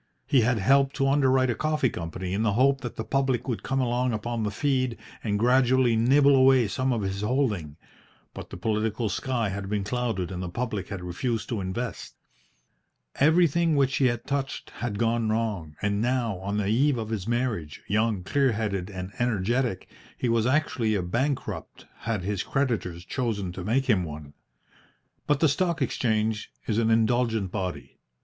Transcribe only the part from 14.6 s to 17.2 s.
had gone wrong, and now, on the eve of